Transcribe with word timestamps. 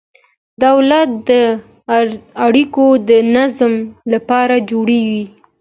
دولت 0.63 1.09
د 1.29 1.31
اړیکو 2.45 2.85
د 3.09 3.11
نظم 3.35 3.73
لپاره 4.13 4.55
جوړیږي. 4.69 5.23